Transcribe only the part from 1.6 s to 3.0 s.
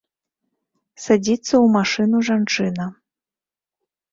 машыну жанчына.